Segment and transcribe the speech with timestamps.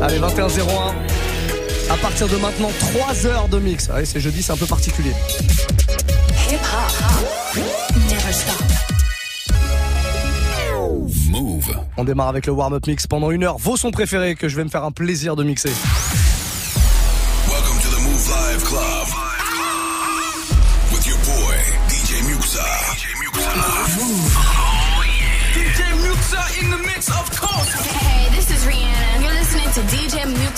[0.00, 0.92] Allez, 21-01.
[1.90, 3.88] À partir de maintenant, 3 heures de mix.
[3.90, 5.12] Allez, c'est jeudi, c'est un peu particulier.
[11.30, 11.76] Move.
[11.96, 13.58] On démarre avec le warm-up mix pendant une heure.
[13.58, 15.72] Vos sons préférés que je vais me faire un plaisir de mixer.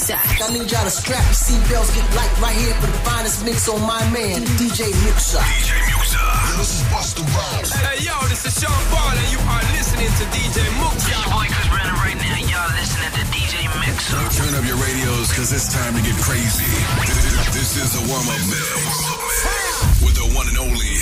[0.04, 0.44] DJ Muxxa.
[0.44, 3.68] I need y'all to strap your seatbelts, get light right here for the finest mix
[3.68, 5.40] on my man, DJ Muxxa.
[5.40, 6.20] DJ Muxxa.
[6.60, 7.72] This is Busta Rhymes.
[7.72, 11.08] Hey, yo, this is Sean Paul, and you are listening to DJ Muxxa.
[11.08, 14.20] Your boy Chris Brennan right now, y'all listening to DJ Muxxa.
[14.36, 16.68] Turn up your radios, cause it's time to get crazy.
[17.56, 20.04] This is a warm-up mix.
[20.04, 21.00] With the one and only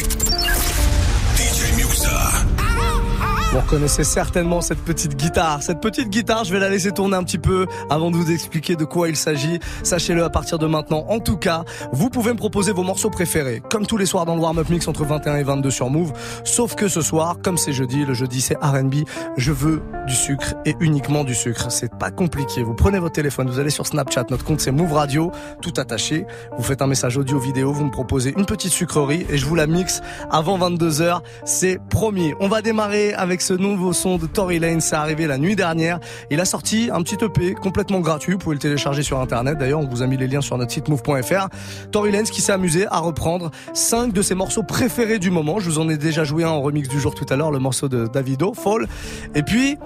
[1.34, 2.14] DJ Muxxa.
[2.54, 3.11] Uh-huh.
[3.52, 5.62] Vous reconnaissez certainement cette petite guitare.
[5.62, 8.76] Cette petite guitare, je vais la laisser tourner un petit peu avant de vous expliquer
[8.76, 9.60] de quoi il s'agit.
[9.82, 11.04] Sachez-le à partir de maintenant.
[11.10, 13.62] En tout cas, vous pouvez me proposer vos morceaux préférés.
[13.70, 16.14] Comme tous les soirs dans le warm-up mix entre 21 et 22 sur Move.
[16.44, 19.04] Sauf que ce soir, comme c'est jeudi, le jeudi c'est R&B,
[19.36, 21.70] je veux du sucre et uniquement du sucre.
[21.70, 22.62] C'est pas compliqué.
[22.62, 26.24] Vous prenez votre téléphone, vous allez sur Snapchat, notre compte c'est Move Radio, tout attaché.
[26.56, 29.56] Vous faites un message audio vidéo, vous me proposez une petite sucrerie et je vous
[29.56, 30.00] la mixe
[30.30, 32.32] avant 22 h C'est promis.
[32.40, 36.00] On va démarrer avec ce nouveau son de Tory Lane, c'est arrivé la nuit dernière.
[36.30, 39.58] Il a sorti un petit EP complètement gratuit, vous pouvez le télécharger sur internet.
[39.58, 41.48] D'ailleurs, on vous a mis les liens sur notre site move.fr.
[41.90, 45.60] Tory Lane qui s'est amusé à reprendre cinq de ses morceaux préférés du moment.
[45.60, 47.58] Je vous en ai déjà joué un en remix du jour tout à l'heure, le
[47.58, 48.86] morceau de Davido, Fall.
[49.34, 49.76] Et puis,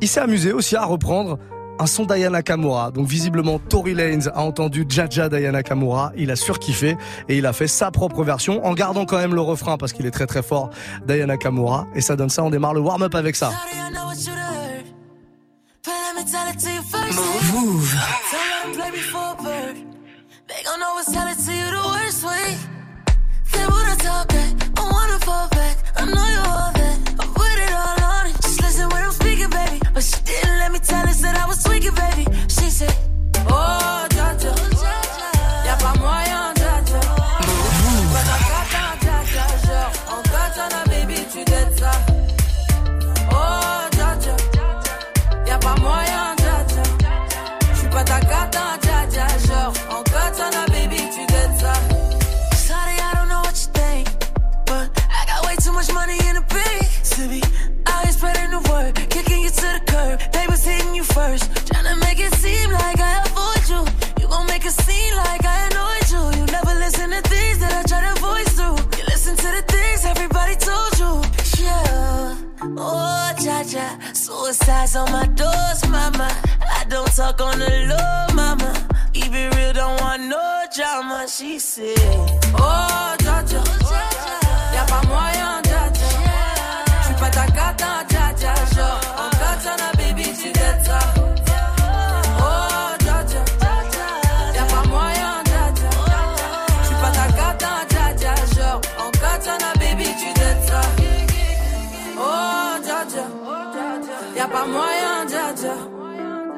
[0.00, 1.38] il s'est amusé aussi à reprendre
[1.78, 2.90] un son d'Ayana Kamura.
[2.90, 6.96] Donc visiblement, Tory Lanez a entendu Jaja d'Ayana Kamura, il a surkiffé
[7.28, 10.06] et il a fait sa propre version en gardant quand même le refrain parce qu'il
[10.06, 10.70] est très très fort
[11.06, 11.86] d'Ayana Kamura.
[11.94, 13.52] Et ça donne ça, on démarre le warm-up avec ça.
[29.94, 32.26] But she didn't let me tell her that I was tweaking, baby.
[32.48, 32.94] She said,
[33.48, 34.73] Oh, Jaja,
[72.76, 73.98] Oh, cha cha.
[74.12, 76.28] Suicide's on my doors, mama.
[76.78, 78.72] I don't talk on the low, mama.
[79.14, 81.26] Even real, don't want no drama.
[81.28, 81.96] She said,
[82.58, 83.62] Oh, cha cha.
[84.74, 86.08] Y'a pas moyen, cha cha.
[87.02, 88.54] J'suis pas ta cata, cha cha.
[88.74, 89.93] Genre, en oh, katana,
[104.54, 105.74] pas moyen, cha cha.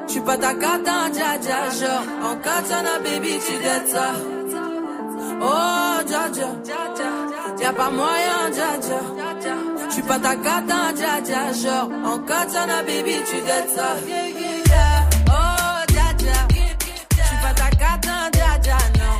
[0.07, 1.59] J'suis pas ta cata, cha cha.
[1.77, 4.07] Genre, en katana, baby, tu dettes ça.
[5.41, 6.49] Oh, dja dja,
[7.61, 8.99] y'a pas moyen, dja dja.
[9.89, 11.41] J'suis pas ta cata, dja dja.
[11.61, 13.89] Genre, en katana, baby, tu dettes ça.
[15.37, 16.37] Oh, dja dja,
[17.23, 19.15] j'suis pas ta cata, dja dja, non.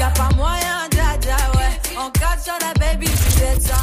[0.00, 1.72] Y'a pas moyen, dja dja, ouais.
[2.02, 3.80] En katana, baby, tu dettes ça.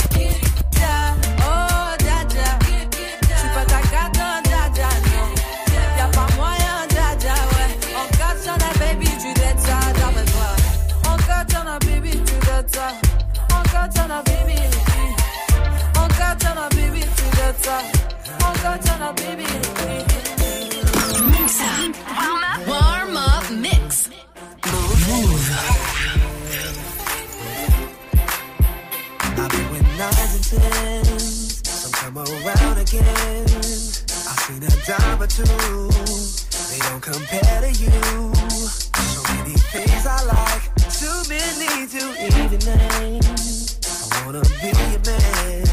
[12.78, 12.84] Tu
[13.50, 14.60] dettes katana, baby.
[15.96, 17.80] En katana, baby, tu dettes ça.
[18.46, 19.48] En katana, baby.
[22.08, 24.10] Warm up, warm up mix.
[29.40, 31.68] I've been with nines and tens.
[31.68, 33.46] Some come around again.
[34.30, 35.90] I've seen a dime or two.
[36.70, 38.34] They don't compare to you.
[39.14, 40.67] So many things I like.
[40.98, 43.22] Too many to even name.
[43.22, 45.64] I wanna be a man.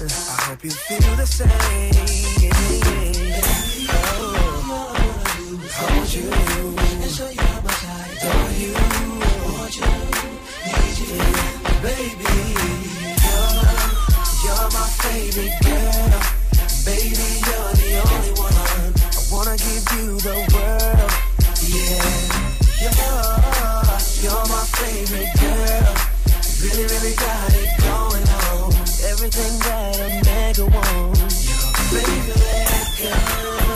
[0.00, 1.50] I hope you feel the same.
[3.90, 4.88] Oh,
[5.70, 8.72] hold you and show you how much I adore you.
[9.76, 9.84] You,
[10.64, 11.12] need you,
[11.82, 12.32] baby.
[13.26, 13.68] You're,
[14.44, 15.99] you're my favorite girl.
[26.62, 28.72] Really, really got it going on.
[29.08, 31.48] Everything that a nigga wants.
[31.90, 33.70] Your favorite girl.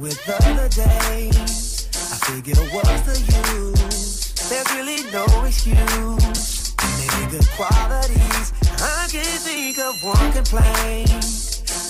[0.00, 3.16] With other days, I figure what's the
[3.52, 4.32] use?
[4.48, 6.74] There's really no excuse.
[6.96, 8.52] Maybe good qualities.
[8.80, 11.45] I can't think of one complaint.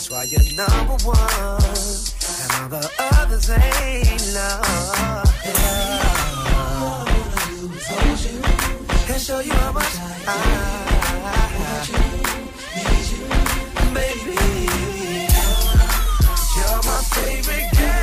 [0.09, 1.19] That's why you're number one.
[2.43, 2.89] And all the
[3.19, 5.35] others ain't love.
[5.45, 6.05] Yeah.
[9.09, 10.39] And show you how much I
[12.77, 13.27] need you,
[13.95, 14.39] baby.
[16.55, 17.96] You're my favorite Riding,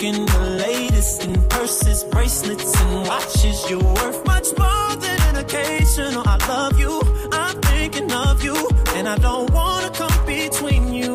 [0.00, 3.68] smoking the latest in purses, bracelets, and watches.
[3.68, 6.22] You're worth much more than an occasional.
[6.26, 7.02] Oh, I love you,
[7.32, 8.56] I'm thinking of you,
[8.94, 11.09] and I don't wanna come between you.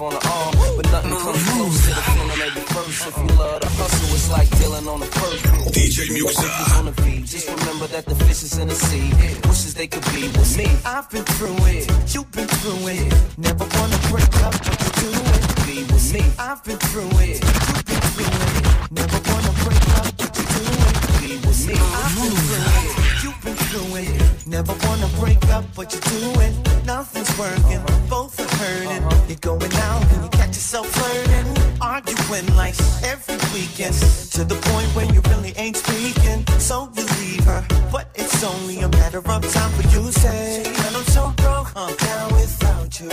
[0.00, 3.06] on the arm, but nothing comes close to the feeling they be first.
[3.08, 5.44] If you love the hustle, it's like dealing on a first.
[5.74, 7.26] DJ Muxxa.
[7.26, 9.12] Just remember that the fish is in the sea.
[9.48, 10.68] Wishes they could be with me.
[10.84, 11.84] I've been through it,
[12.14, 13.12] you've been through it.
[13.36, 15.42] Never wanna break up, but you do it.
[15.66, 16.24] Be with me.
[16.38, 17.36] I've been through it,
[17.68, 18.92] you've been through it.
[18.92, 20.96] Never wanna break up, but you do it.
[21.20, 21.74] Be with me.
[21.76, 24.20] I've been through it you've been doing.
[24.46, 26.52] Never wanna break up what you're doing.
[26.84, 29.02] Nothing's working, both are hurting.
[29.28, 31.46] You're going out and you catch yourself flirting,
[31.80, 32.74] arguing like
[33.04, 33.94] every weekend.
[34.36, 36.44] To the point where you really ain't speaking.
[36.58, 40.96] So you leave her, but it's only a matter of time for you say, Girl,
[40.96, 43.08] I'm so broke I'm down without you.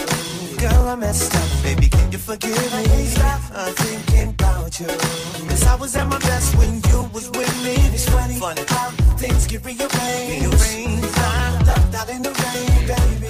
[0.57, 3.05] Girl, I messed up, baby, can you forgive me?
[3.05, 4.87] Stop I'm thinking about you.
[4.87, 7.75] Cause I was at my best when you was with me.
[7.93, 10.08] It's funny, funny how things get rearranged.
[10.09, 10.49] I.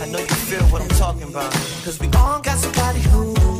[0.01, 1.51] I know you feel what I'm talking about.
[1.83, 3.58] Cause we all got somebody who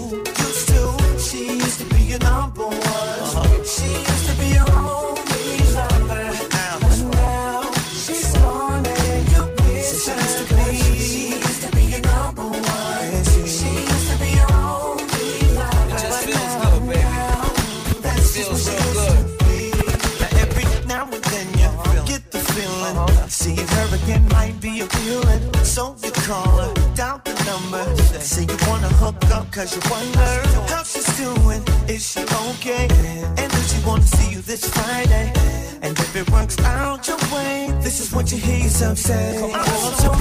[38.79, 40.18] something.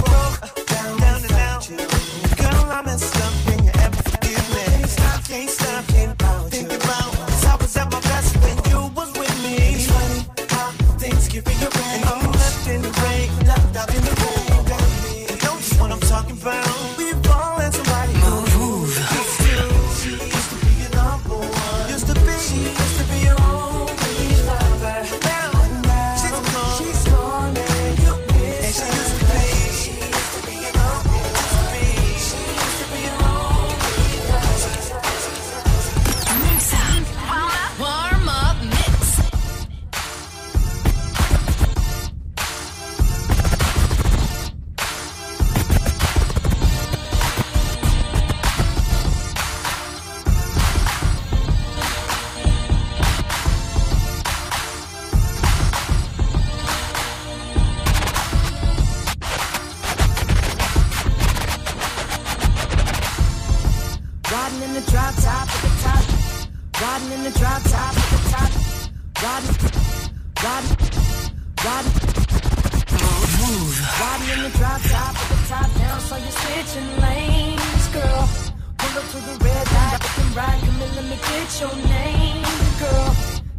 [73.97, 78.29] Riding in the drop top with the top down, so you're switching lanes, girl.
[78.77, 82.45] Pull up to the red light, looking right, come in, let me get your name,
[82.79, 83.15] girl.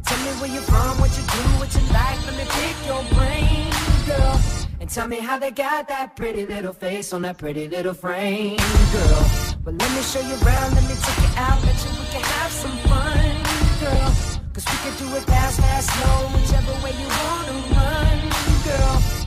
[0.06, 3.02] Tell me where you're from, what you do, what you like, let me pick your
[3.16, 3.70] brain,
[4.06, 4.40] girl.
[4.80, 8.56] And tell me how they got that pretty little face on that pretty little frame,
[8.92, 9.22] girl.
[9.62, 12.22] But let me show you around, let me take you out, let you, we can
[12.22, 13.36] have some fun,
[13.80, 14.08] girl.
[14.54, 18.18] Cause we can do it fast, fast, slow, whichever way you wanna run,
[18.64, 19.19] girl.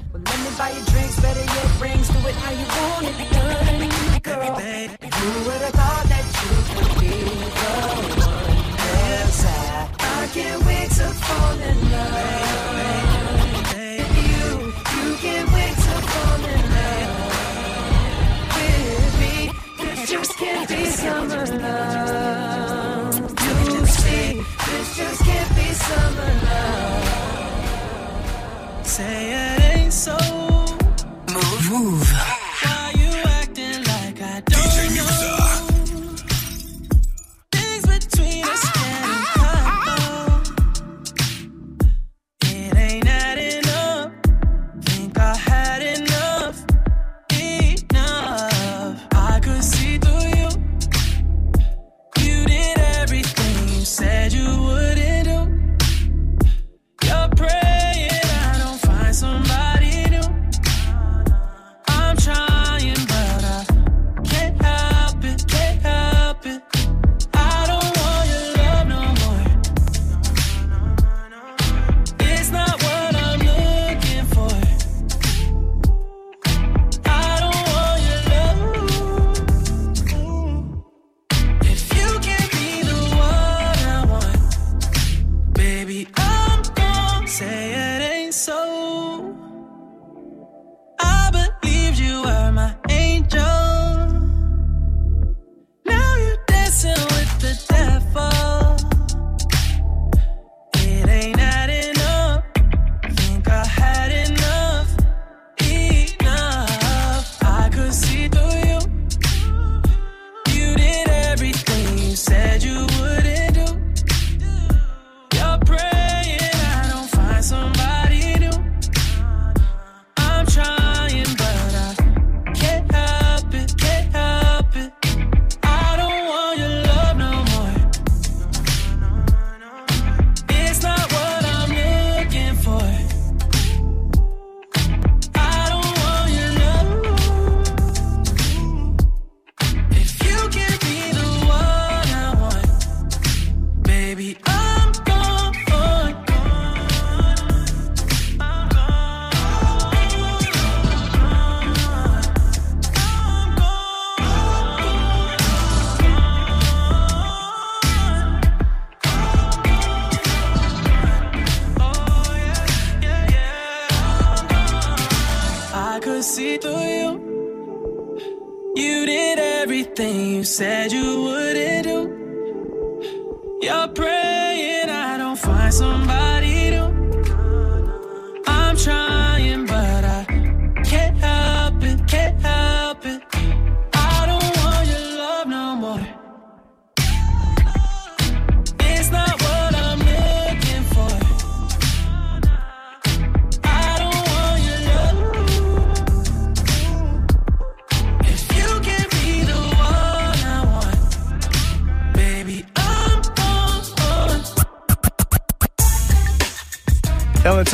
[0.44, 3.16] Me buy you drinks, better yet rings, do it how you want it
[4.24, 4.60] girl.
[4.60, 7.72] Who would've thought that you could be the
[8.20, 8.52] one?
[8.76, 12.44] Yes, I, I can't wait to fall in love
[13.72, 14.48] with you.
[15.00, 17.14] You can't wait to fall in love
[18.56, 19.36] with me.
[19.80, 23.16] This just can't be summer love.
[23.46, 27.04] You see, this just can't be summer love.
[28.86, 29.63] Say it
[29.94, 30.18] soul.
[31.30, 31.70] Move.
[31.70, 32.13] Move.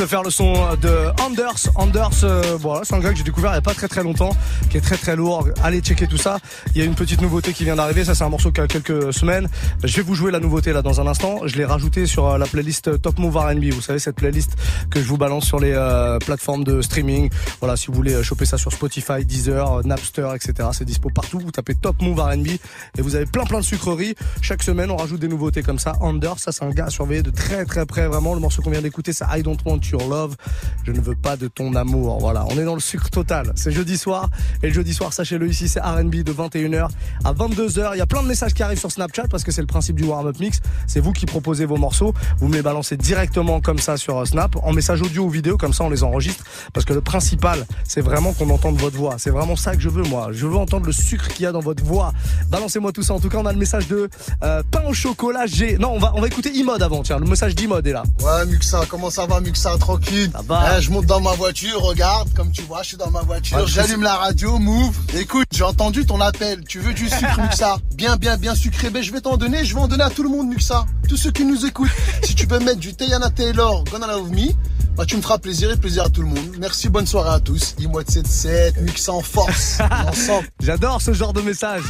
[0.00, 1.68] Se faire le son de Anders.
[1.74, 4.02] Anders, euh, voilà, c'est un gars que j'ai découvert il n'y a pas très très
[4.02, 4.30] longtemps,
[4.70, 5.46] qui est très très lourd.
[5.62, 6.38] Allez checker tout ça.
[6.74, 8.02] Il y a une petite nouveauté qui vient d'arriver.
[8.06, 9.46] Ça, c'est un morceau qui a quelques semaines.
[9.84, 11.40] Je vais vous jouer la nouveauté là dans un instant.
[11.44, 13.64] Je l'ai rajouté sur euh, la playlist Top Move R&B.
[13.74, 14.52] Vous savez cette playlist
[14.88, 17.28] que je vous balance sur les euh, plateformes de streaming.
[17.60, 20.70] Voilà, si vous voulez euh, choper ça sur Spotify, Deezer, euh, Napster, etc.
[20.72, 21.40] C'est dispo partout.
[21.40, 24.14] Vous tapez Top Move R&B et vous avez plein plein de sucreries.
[24.40, 25.92] Chaque semaine, on rajoute des nouveautés comme ça.
[26.00, 28.06] Anders, ça c'est un gars à surveiller de très très près.
[28.06, 30.36] Vraiment, le morceau qu'on vient d'écouter, c'est I Don't want your love.
[30.84, 32.18] Je ne veux pas de ton amour.
[32.20, 33.52] Voilà, on est dans le sucre total.
[33.56, 34.28] C'est jeudi soir.
[34.62, 36.88] Et le jeudi soir, sachez-le, ici, c'est RB de 21h
[37.24, 37.90] à 22h.
[37.94, 39.96] Il y a plein de messages qui arrivent sur Snapchat parce que c'est le principe
[39.96, 40.60] du warm-up mix.
[40.86, 42.14] C'est vous qui proposez vos morceaux.
[42.38, 45.56] Vous me les balancez directement comme ça sur euh, Snap, en message audio ou vidéo,
[45.56, 46.44] comme ça on les enregistre.
[46.72, 49.16] Parce que le principal, c'est vraiment qu'on entende votre voix.
[49.18, 50.28] C'est vraiment ça que je veux, moi.
[50.32, 52.12] Je veux entendre le sucre qu'il y a dans votre voix.
[52.48, 53.14] Balancez-moi tout ça.
[53.14, 54.08] En tout cas, on a le message de
[54.42, 55.78] euh, pain au chocolat G.
[55.78, 57.02] Non, on va, on va écouter Imod avant.
[57.02, 58.02] Tiens, le message d'Imod est là.
[58.22, 59.76] Ouais, Muxa, comment ça va, Muxa?
[59.80, 60.30] Tranquille.
[60.38, 63.56] Eh, je monte dans ma voiture, regarde, comme tu vois, je suis dans ma voiture.
[63.58, 64.94] Ouais, J'allume la radio, move.
[65.18, 66.62] Écoute, j'ai entendu ton appel.
[66.68, 67.78] Tu veux du sucre, Muxa?
[67.94, 68.90] Bien, bien, bien sucré.
[68.90, 69.64] Ben, je vais t'en donner.
[69.64, 70.86] Je vais en donner à tout le monde, Muxa.
[71.08, 71.90] Tous ceux qui nous écoutent.
[72.22, 74.52] si tu peux mettre du Tayana Taylor, Gonna Love Me,
[74.96, 76.56] bah, tu me feras plaisir et plaisir à tout le monde.
[76.58, 77.74] Merci, bonne soirée à tous.
[77.76, 79.78] Dis-moi de 7-7, Muxa en force.
[80.08, 80.46] Ensemble.
[80.60, 81.82] J'adore ce genre de message.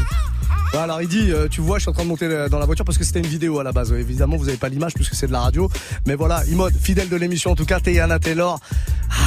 [0.72, 2.60] Ouais, Alors il dit, euh, tu vois, je suis en train de monter euh, dans
[2.60, 3.92] la voiture parce que c'était une vidéo à la base.
[3.92, 5.68] Évidemment, vous avez pas l'image puisque c'est de la radio.
[6.06, 8.60] Mais voilà, Imod, fidèle de l'émission en tout cas, Teyana Taylor.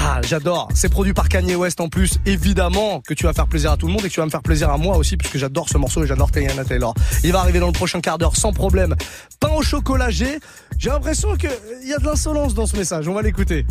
[0.06, 0.70] Ah, j'adore.
[0.74, 2.18] C'est produit par Kanye West en plus.
[2.26, 4.32] Évidemment que tu vas faire plaisir à tout le monde et que tu vas me
[4.32, 6.94] faire plaisir à moi aussi puisque j'adore ce morceau et j'adore Teyana Taylor.
[7.24, 8.96] Il va arriver dans le prochain quart d'heure sans problème.
[9.42, 10.40] Pain au chocolat G.
[10.78, 13.08] J'ai l'impression que euh, y a de l'insolence dans ce message.
[13.10, 13.66] On va l'écouter.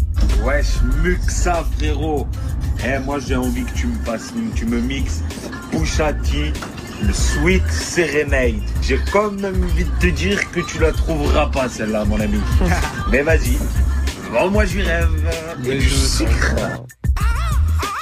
[0.45, 2.26] Wesh, Muxa frérot.
[2.85, 5.23] Eh, moi j'ai envie que tu me tu me mixes
[5.71, 6.52] Pusha T,
[7.02, 8.61] le Sweet Serenade.
[8.82, 12.38] J'ai quand même envie de te dire que tu la trouveras pas celle-là, mon ami.
[13.11, 13.59] Mais vas-y.
[14.32, 15.11] Bon, moi j'y rêve.
[15.64, 16.54] Et du sucre.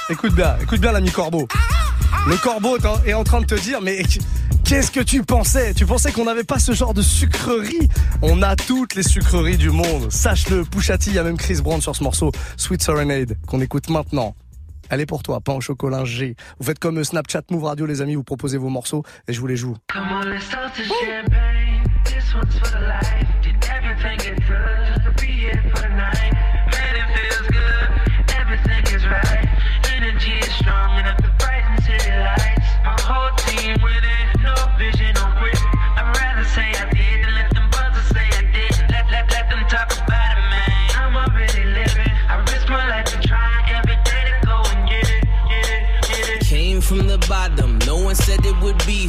[0.09, 1.47] Écoute bien, écoute bien l'ami Corbeau.
[2.27, 4.03] Le Corbeau est en- est en train de te dire, mais
[4.63, 5.73] qu'est-ce que tu pensais?
[5.73, 7.89] Tu pensais qu'on n'avait pas ce genre de sucrerie?
[8.21, 10.11] On a toutes les sucreries du monde.
[10.11, 13.89] Sache-le, Pouchati, il y a même Chris Brown sur ce morceau, Sweet Serenade, qu'on écoute
[13.89, 14.35] maintenant.
[14.91, 16.35] Elle est pour toi, pas en chocolat G.
[16.59, 19.47] Vous faites comme Snapchat Move Radio, les amis, vous proposez vos morceaux et je vous
[19.47, 19.77] les joue.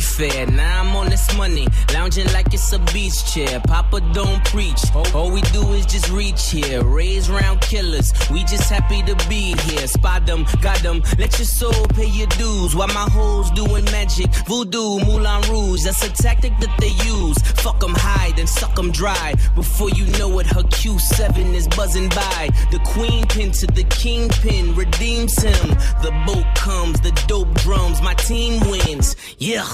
[0.03, 0.47] Fair.
[0.47, 3.61] Now I'm on this money, lounging like it's a beach chair.
[3.61, 4.81] Papa don't preach,
[5.15, 6.85] all we do is just reach here.
[6.85, 9.87] Raise round killers, we just happy to be here.
[9.87, 12.75] Spot them, got them, let your soul pay your dues.
[12.75, 17.39] While my hoes doing magic, voodoo, Moulin Rouge, that's a tactic that they use.
[17.63, 19.35] Fuck them high, then suck them dry.
[19.55, 22.51] Before you know it, her Q7 is buzzing by.
[22.71, 25.69] The queen pin to the kingpin redeems him.
[26.03, 29.17] The boat comes, the dope drums, my team wins.
[29.39, 29.67] Yeah,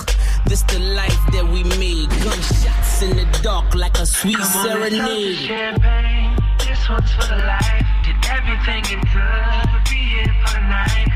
[0.46, 2.08] this the life that we made.
[2.24, 5.36] Gunshots in the dark like a sweet Come on, let's serenade.
[5.36, 6.36] champagne.
[6.58, 7.86] This one's for the life.
[8.04, 11.07] Did everything get good be here for the night.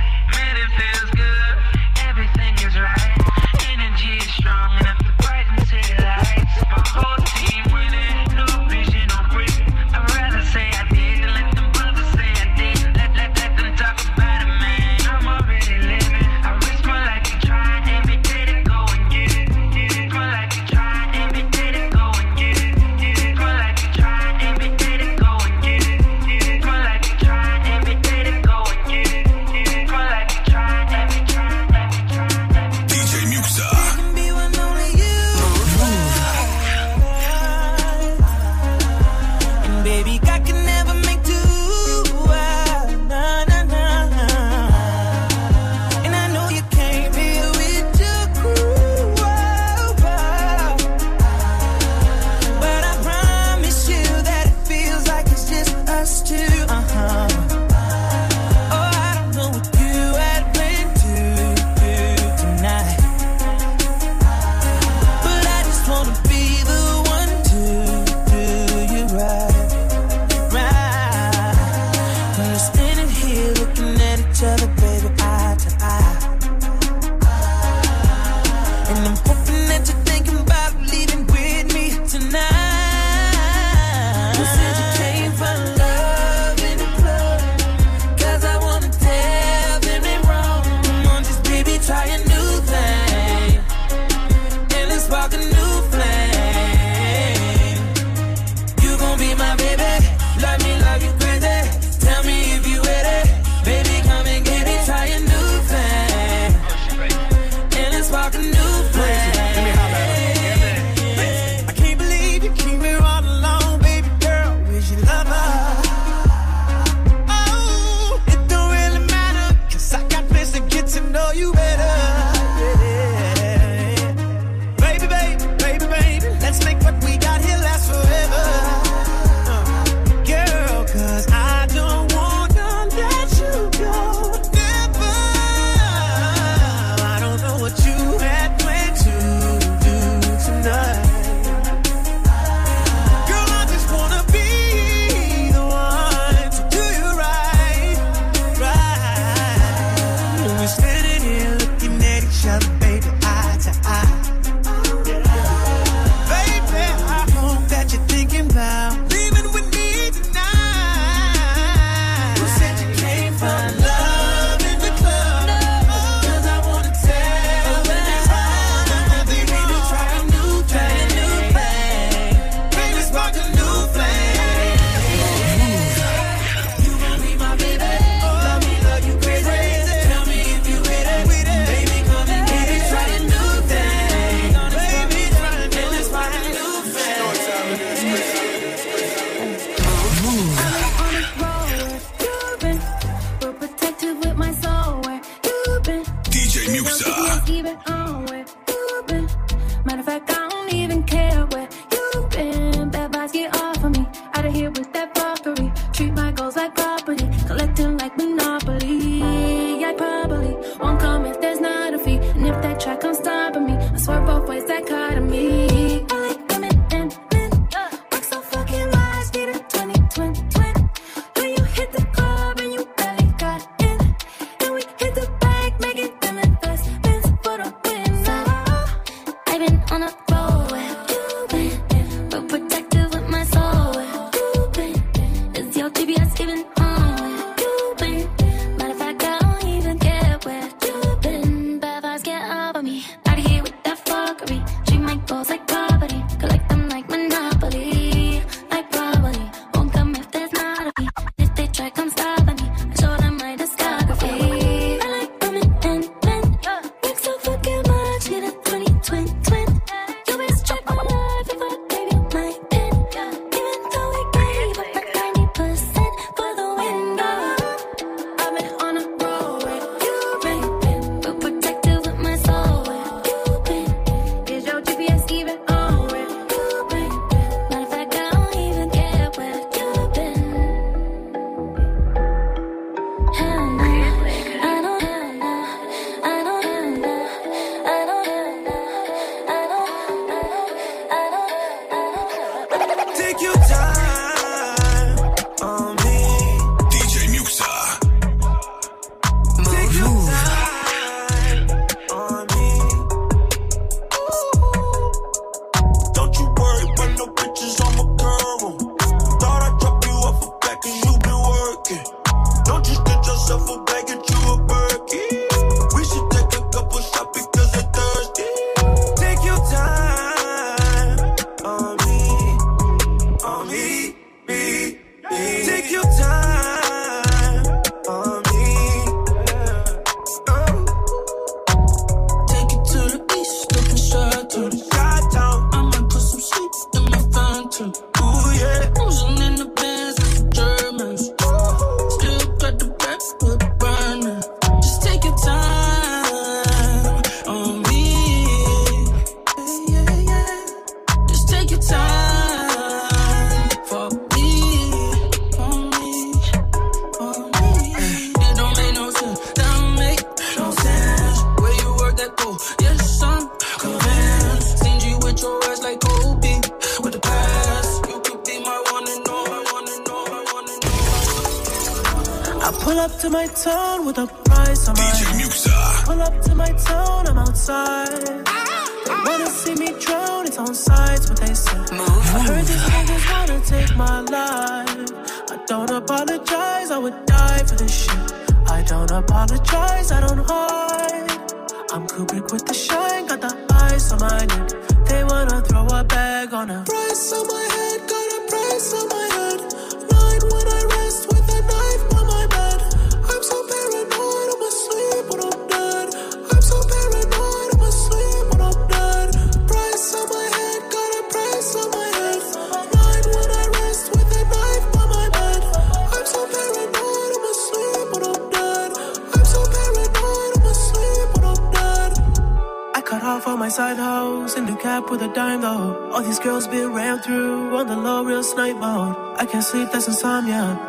[392.27, 392.72] go back with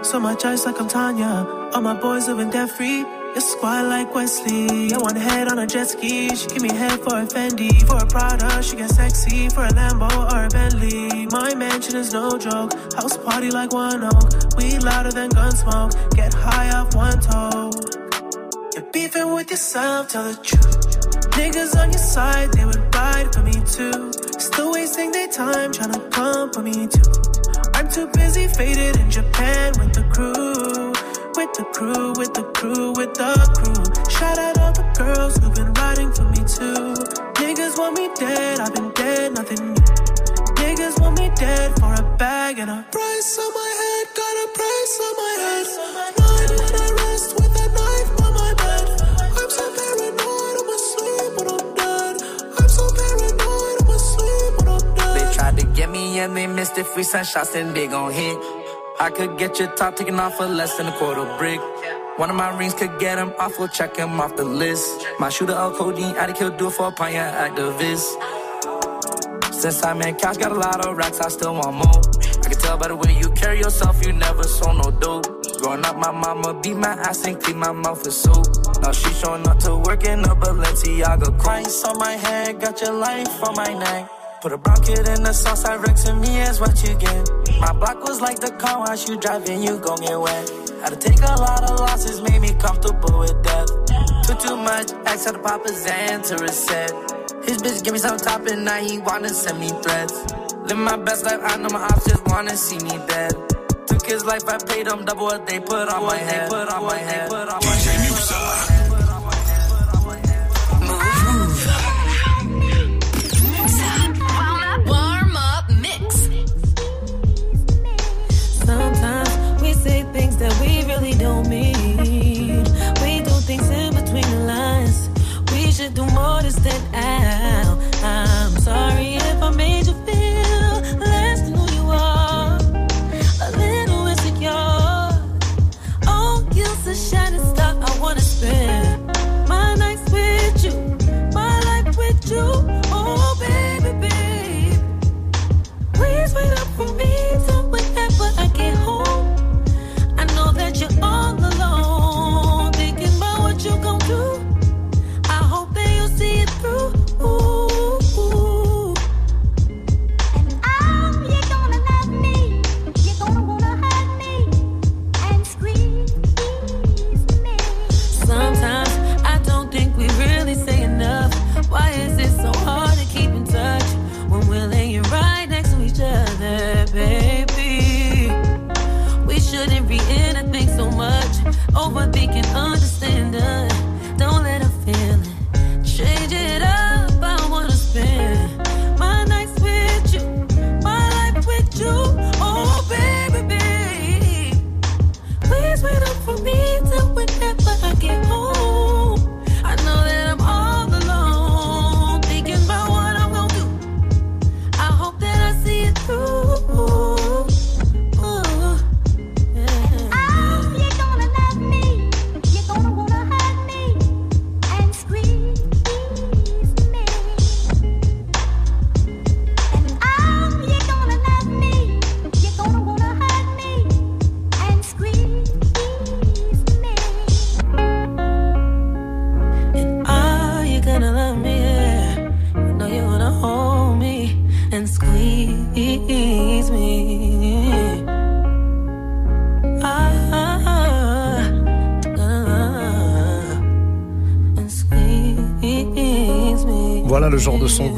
[0.04, 1.46] So much ice like I'm Tanya.
[1.74, 3.00] All my boys living debt free.
[3.00, 4.92] You're squad like Wesley.
[4.94, 6.36] I want head on a jet ski.
[6.36, 7.86] She give me head for a Fendi.
[7.86, 9.50] For a Prada, she get sexy.
[9.50, 11.28] For a Lambo or a Bentley.
[11.28, 12.74] My mansion is no joke.
[12.96, 14.58] House party like one oak.
[14.58, 15.92] We louder than gun smoke.
[16.16, 17.72] Get high off one toe.
[18.74, 21.30] You're beefing with yourself, tell the truth.
[21.38, 24.23] Niggas on your side, they would ride for me too.
[24.44, 27.12] Still wasting their time trying to come for me too.
[27.76, 30.92] I'm too busy faded in Japan with the crew.
[31.38, 33.84] With the crew, with the crew, with the crew.
[34.12, 36.94] Shout out all the girls who've been riding for me too.
[37.40, 39.82] Niggas want me dead, I've been dead, nothing new.
[40.60, 44.48] Niggas want me dead for a bag and a price on my head, got a
[44.58, 46.23] price on my head.
[55.74, 56.86] Get me and they missed it.
[56.86, 58.38] Free sun shots and they gon' hit.
[59.00, 61.60] I could get your top taken off for less than a quarter brick.
[62.18, 64.88] One of my rings could get him off, we'll check him off the list.
[65.20, 68.06] My shooter of codeine, I'd kill, do it for a pioneer activist.
[69.52, 72.02] Since I'm in cash, got a lot of racks, I still want more.
[72.44, 75.26] I can tell by the way you carry yourself, you never saw no dope.
[75.60, 78.46] Growing up, my mama beat my ass and clean my mouth with soap.
[78.82, 81.40] Now she showing up to work in a Balenciaga.
[81.40, 84.23] Christ on my head, got your life on my neck.
[84.44, 87.32] Put a brown kid in the sauce, I to me is what you get.
[87.62, 90.50] My block was like the car wash, you driving, you gon' get wet.
[90.84, 93.72] Had to take a lot of losses, made me comfortable with death.
[94.28, 96.92] Took too much, asked had to pop his hand to reset.
[97.48, 100.12] His bitch give me some top and now he wanna send me threats.
[100.68, 103.32] Live my best life, I know my ops just wanna see me dead.
[103.88, 106.50] Took his life, I paid him double what they put on my head.
[106.50, 107.32] Put on my head.
[107.32, 108.53] DJ Muxxa.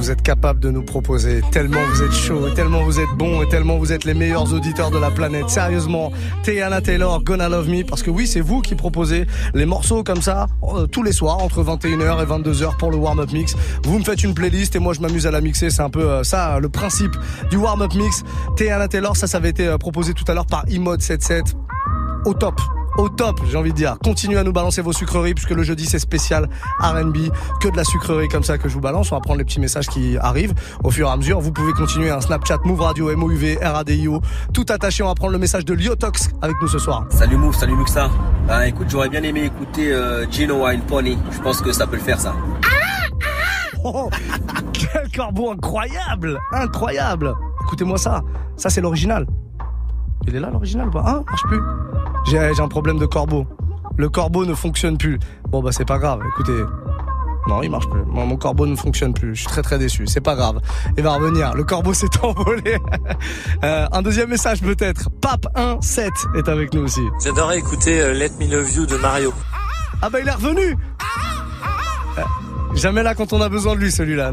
[0.06, 1.42] Vous êtes capable de nous proposer.
[1.52, 4.92] Tellement vous êtes chaud, tellement vous êtes bon et tellement vous êtes les meilleurs auditeurs
[4.92, 5.50] de la planète.
[5.50, 6.12] Sérieusement,
[6.44, 10.22] Tiana Taylor, Gonna Love Me, parce que oui, c'est vous qui proposez les morceaux comme
[10.22, 13.56] ça euh, tous les soirs entre 21h et 22h pour le warm-up mix.
[13.84, 15.72] Vous me faites une playlist et moi je m'amuse à la mixer.
[15.72, 17.18] C'est un peu euh, ça le principe
[17.50, 18.22] du warm-up mix.
[18.58, 21.56] Tiana Taylor, ça, ça avait été euh, proposé tout à l'heure par Imode77.
[22.26, 22.62] Au top
[22.98, 23.98] au top, j'ai envie de dire.
[24.04, 27.30] Continuez à nous balancer vos sucreries puisque le jeudi c'est spécial R&B,
[27.60, 29.12] que de la sucrerie comme ça que je vous balance.
[29.12, 30.54] On va prendre les petits messages qui arrivent
[30.84, 31.40] au fur et à mesure.
[31.40, 34.22] Vous pouvez continuer un Snapchat Move Radio MOUV RADIO
[34.54, 35.04] tout attaché.
[35.04, 37.06] On va prendre le message de Lyotox avec nous ce soir.
[37.10, 38.10] Salut Move, salut Muxa.
[38.48, 41.18] Bah écoute, j'aurais bien aimé écouter euh, Gino Wild Pony.
[41.32, 42.36] Je pense que ça peut le faire ça.
[43.84, 44.10] Oh,
[44.74, 47.36] quel corbeau incroyable, incroyable.
[47.64, 48.24] Écoutez-moi ça.
[48.58, 49.28] Ça c'est l'original.
[50.28, 51.04] Il est là l'original ou pas?
[51.06, 51.24] Hein?
[51.28, 51.62] Marche plus.
[52.28, 53.46] J'ai un problème de corbeau.
[53.98, 55.20] Le corbeau ne fonctionne plus.
[55.50, 56.64] Bon bah c'est pas grave, écoutez.
[57.48, 58.02] Non, il marche plus.
[58.08, 59.36] Mon, mon, corbeau ne fonctionne plus.
[59.36, 60.08] Je suis très très déçu.
[60.08, 60.60] C'est pas grave.
[60.98, 61.54] Il va revenir.
[61.54, 62.78] Le corbeau s'est envolé.
[63.64, 65.10] euh, un deuxième message peut-être.
[65.22, 67.02] Pape 1-7 est avec nous aussi.
[67.24, 69.34] J'adorais écouter euh, Let Me Love You de Mario.
[70.02, 70.76] Ah bah il est revenu
[72.18, 72.22] euh,
[72.76, 74.32] Jamais là quand on a besoin de lui celui-là.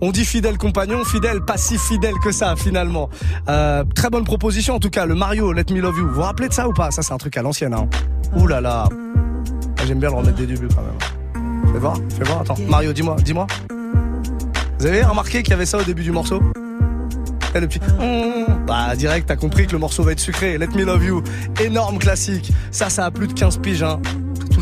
[0.00, 3.08] On dit fidèle compagnon, fidèle, pas si fidèle que ça finalement.
[3.48, 6.08] Euh, très bonne proposition en tout cas, le Mario Let Me Love You.
[6.08, 6.90] Vous vous rappelez de ça ou pas?
[6.90, 7.74] Ça c'est un truc à l'ancienne.
[7.74, 7.88] Hein.
[8.36, 8.88] Ouh là là.
[9.86, 11.72] J'aime bien le remettre des débuts quand même.
[11.72, 12.40] Fais voir, fais voir.
[12.42, 13.46] Attends, Mario, dis-moi, dis-moi.
[14.78, 16.40] Vous avez remarqué qu'il y avait ça au début du morceau?
[17.54, 17.80] Et le petit
[18.66, 21.22] bah direct t'as compris que le morceau va être sucré Let Me Love You
[21.60, 24.00] énorme classique ça ça a plus de 15 piges hein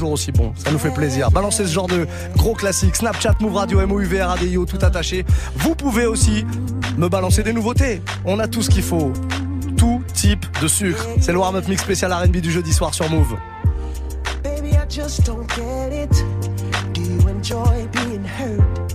[0.01, 0.55] toujours aussi bon.
[0.57, 1.31] Ça nous fait plaisir.
[1.31, 2.97] Balancez ce genre de gros classiques.
[2.97, 5.27] Snapchat, Move Radio, MOUV, RADIO, tout attaché.
[5.57, 6.47] Vous pouvez aussi
[6.97, 8.01] me balancer des nouveautés.
[8.25, 9.13] On a tout ce qu'il faut.
[9.77, 11.07] Tout type de sucre.
[11.21, 13.37] C'est le warm-up mix spécial RB du jeudi soir sur Move.
[14.43, 16.25] Baby, I just don't get it.
[16.95, 18.95] Do you enjoy being hurt?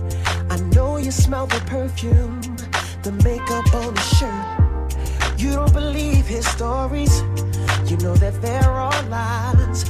[0.50, 2.40] I know you smell the perfume,
[3.04, 5.38] the makeup on the shirt.
[5.38, 7.22] You don't believe his stories.
[7.86, 9.84] You know that there are lies.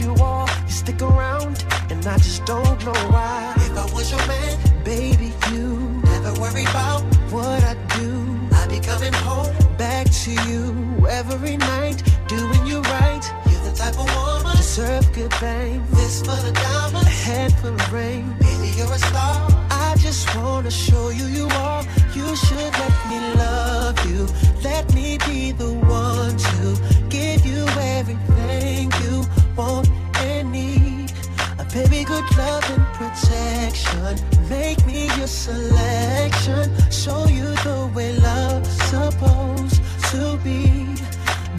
[0.00, 0.48] you are.
[0.66, 3.52] You stick around, and I just don't know why.
[3.56, 8.38] If I was your man, baby, you never worry about what I do.
[8.52, 13.24] I'll be coming home back to you every night, doing you right.
[13.50, 15.84] You're the type of woman deserve good fame.
[15.92, 18.34] This for the diamonds, a head full of rain.
[18.40, 19.48] Baby, you're a star.
[19.70, 21.84] I just wanna show you you are.
[22.12, 24.26] You should let me love you.
[24.64, 27.64] Let me be the one to give you
[27.98, 29.24] everything you
[29.56, 29.88] want
[30.18, 31.12] and need.
[31.58, 34.16] A baby, good love and protection.
[34.48, 36.70] Make me your selection.
[36.90, 40.94] Show you the way love's supposed to be.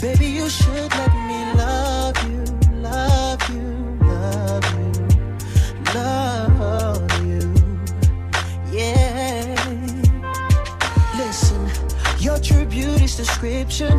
[0.01, 2.43] Baby, you should let me love you,
[2.81, 5.07] love you, love you,
[5.93, 6.34] love.
[13.17, 13.97] description.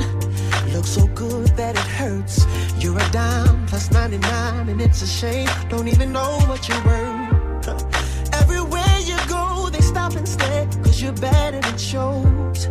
[0.72, 2.46] Looks so good that it hurts.
[2.78, 5.48] You're a dime plus 99, and it's a shame.
[5.68, 8.34] Don't even know what you're worth.
[8.34, 12.68] Everywhere you go, they stop and stare, cause you're better than shows.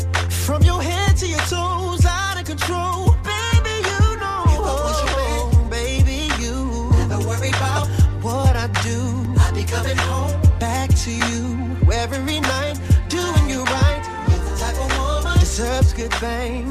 [16.26, 16.65] vain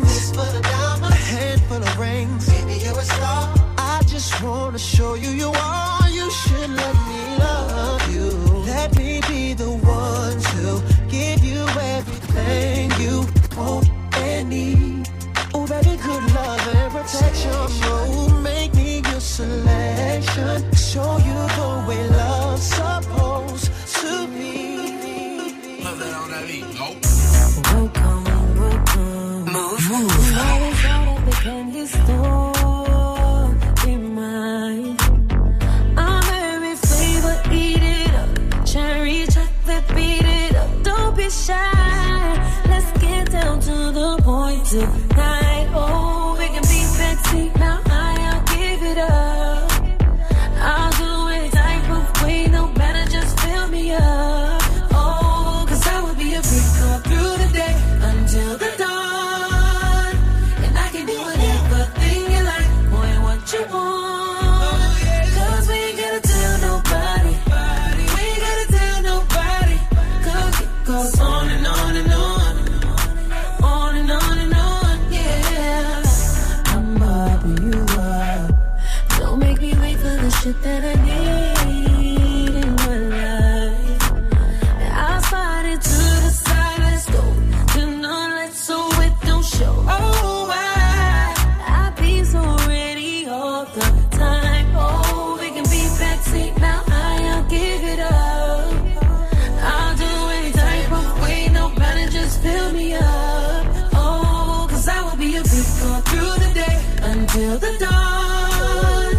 [107.34, 109.16] till the dawn.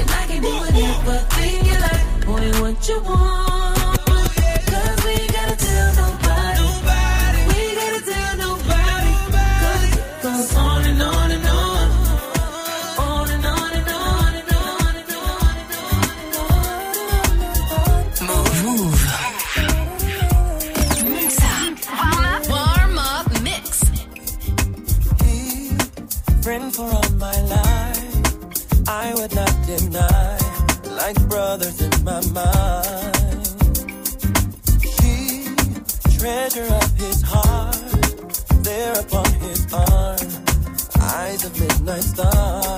[0.00, 3.47] And I can do whatever thing you like, boy, what you want.
[36.50, 37.76] treasure of his heart,
[38.62, 40.18] there upon his arm,
[41.00, 42.77] eyes of midnight stars.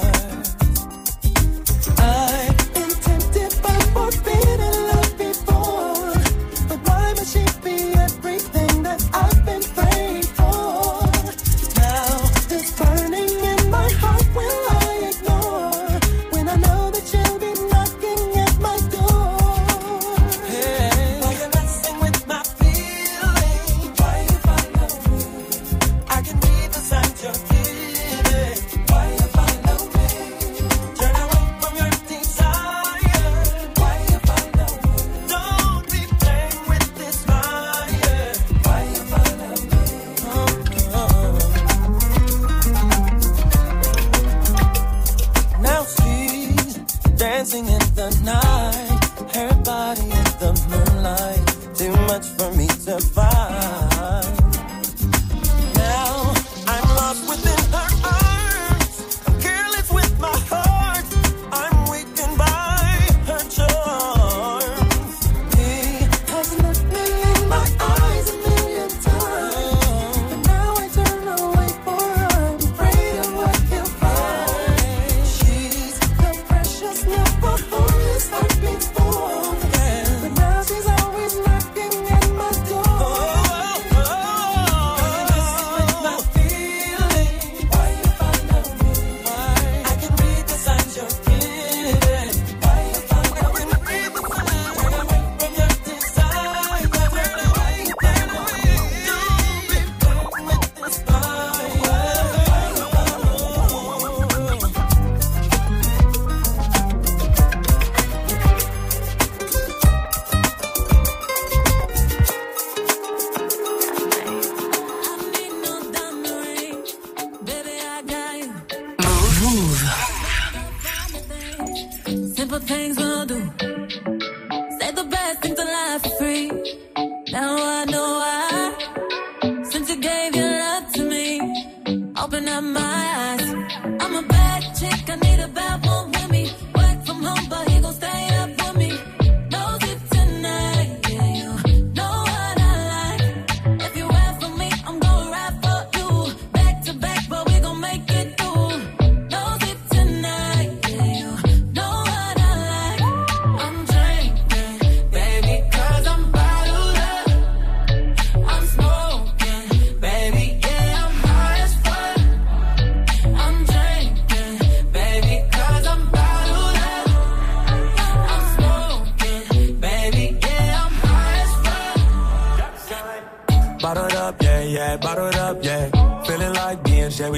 [52.40, 53.89] for me to find.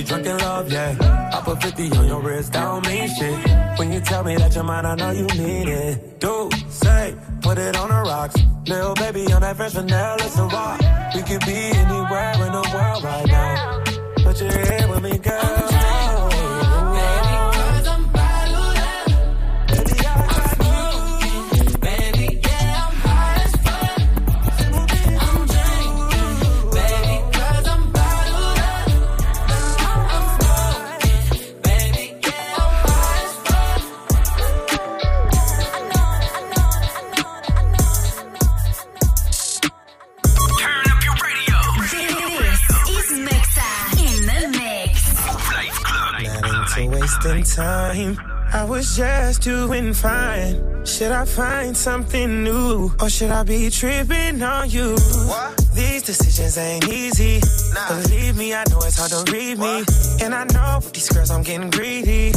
[0.02, 1.30] Drunk in love, yeah.
[1.34, 3.78] I put 50 on your wrist, that don't mean shit.
[3.78, 6.20] When you tell me that you're mine, I know you mean it.
[6.20, 8.36] Do, say, put it on the rocks.
[8.66, 10.80] Little baby on that fresh vanilla, it's a rock.
[11.14, 13.84] We could be anywhere in the world right now.
[14.24, 16.01] But you're with me, girl.
[47.54, 48.18] Time.
[48.52, 50.84] I was just doing fine.
[50.84, 52.90] Should I find something new?
[53.00, 54.96] Or should I be tripping on you?
[55.74, 57.40] These decisions ain't easy.
[57.88, 59.84] Believe me, I know it's hard to read me.
[60.22, 62.32] And I know with these girls I'm getting greedy.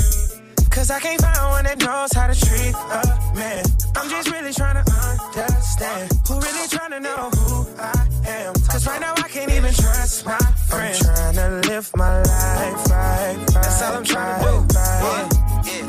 [0.76, 3.02] Cause I can't find one that knows how to treat a
[3.34, 3.64] man.
[3.96, 8.54] I'm just really trying to understand who really trying to know who I am.
[8.56, 11.08] Cause right now I can't even trust my friends.
[11.08, 13.48] I'm trying to live my life right, right.
[13.54, 14.56] That's all I'm trying to do.
[14.76, 15.30] Right.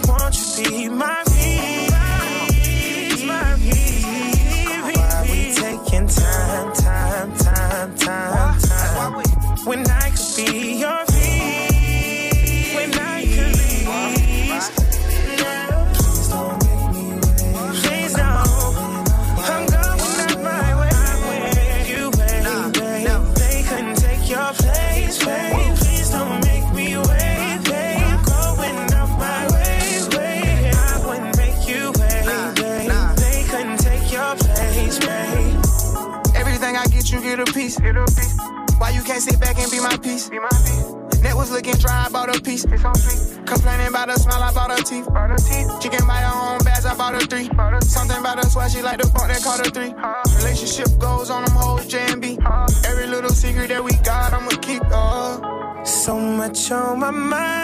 [0.07, 1.91] Won't you be my peace,
[3.25, 4.97] my peace?
[4.97, 9.67] Why we taking time, time, time, time, time?
[9.67, 10.96] When I could be your
[57.07, 57.56] my mind,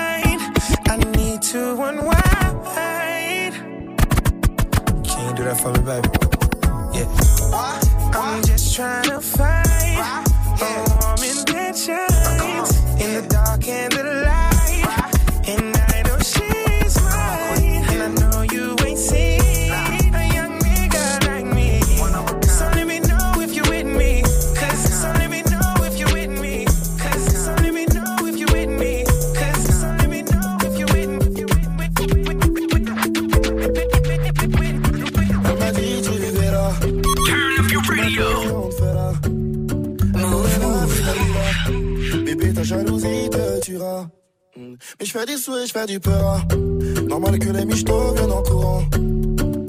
[47.09, 48.82] Normal que les michtos viennent en courant.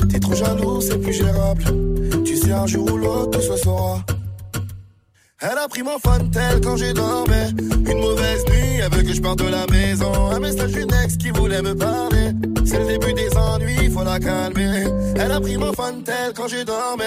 [0.10, 1.64] T'es trop jaloux, c'est plus gérable.
[2.24, 4.00] Tu sais, un jour ou l'autre, tout se saura.
[5.42, 7.54] Elle a pris mon phone tel quand j'ai dormi.
[7.86, 10.32] Une mauvaise nuit, elle veut que je parte de la maison.
[10.32, 12.32] Un message d'une ex qui voulait me parler.
[12.66, 14.86] C'est le début des ennuis, faut la calmer.
[15.18, 17.04] Elle a pris mon phone tel quand j'ai dormi.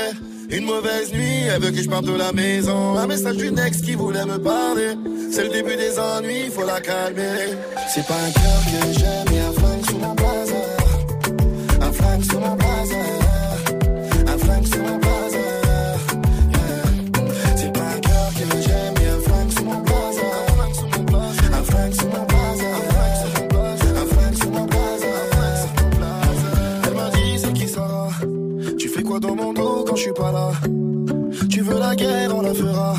[0.51, 2.97] Une mauvaise nuit, elle veut que je parte de la maison.
[2.97, 4.95] Un message d'une ex qui voulait me parler.
[5.33, 7.57] C'est le début des ennuis, faut la calmer.
[7.93, 10.77] C'est pas un cœur que j'aime, y'a un flingue sous mon blazer.
[11.81, 13.26] Un flingue sous mon blazer.
[29.97, 30.51] Je suis pas là
[31.51, 32.95] Tu veux la guerre, on la fera.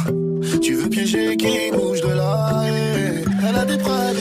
[0.61, 2.63] Tu veux piéger qui bouge de là.
[2.67, 3.23] eh.
[3.47, 4.17] Elle a des preuves.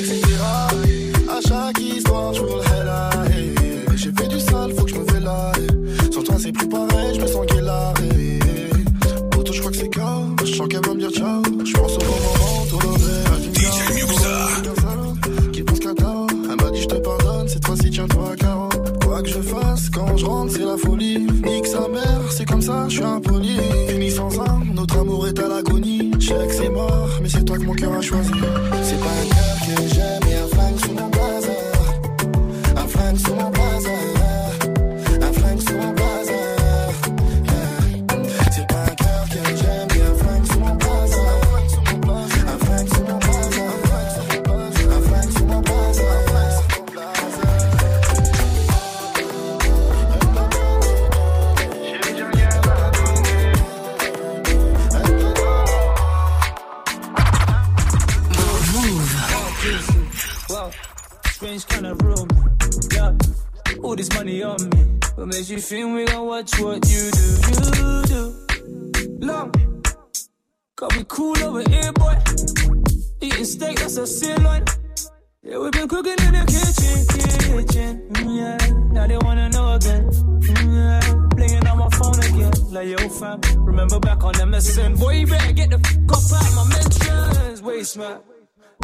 [83.77, 84.99] Remember back on MSN?
[84.99, 87.63] Boy, you better get the fuck up out my mentions.
[87.63, 88.21] Waste man.